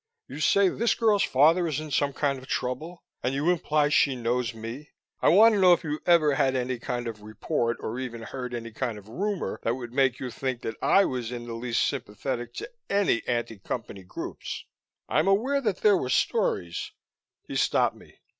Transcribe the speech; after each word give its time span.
You 0.27 0.39
say 0.39 0.67
this 0.67 0.95
girl's 0.95 1.21
father 1.21 1.67
is 1.67 1.79
in 1.79 1.91
some 1.91 2.11
kind 2.11 2.39
of 2.39 2.47
trouble, 2.47 3.03
and 3.21 3.35
you 3.35 3.51
imply 3.51 3.89
she 3.89 4.15
knows 4.15 4.51
me. 4.51 4.89
I 5.21 5.29
want 5.29 5.53
to 5.53 5.61
know 5.61 5.73
if 5.73 5.83
you've 5.83 6.01
ever 6.07 6.33
had 6.33 6.55
any 6.55 6.79
kind 6.79 7.07
of 7.07 7.21
report, 7.21 7.77
or 7.81 7.99
even 7.99 8.23
heard 8.23 8.55
any 8.55 8.71
kind 8.71 8.97
of 8.97 9.07
rumor, 9.07 9.59
that 9.61 9.75
would 9.75 9.93
make 9.93 10.19
you 10.19 10.31
think 10.31 10.61
that 10.61 10.73
I 10.81 11.05
was 11.05 11.31
in 11.31 11.45
the 11.45 11.53
least 11.53 11.85
sympathetic 11.85 12.55
to 12.55 12.71
any 12.89 13.21
anti 13.27 13.59
Company 13.59 14.01
groups? 14.01 14.65
I'm 15.07 15.27
aware 15.27 15.61
that 15.61 15.81
there 15.81 15.95
were 15.97 16.09
stories" 16.09 16.93
He 17.47 17.55
stopped 17.55 17.95
me. 17.95 18.21